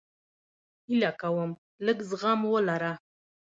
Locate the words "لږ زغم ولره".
1.85-2.93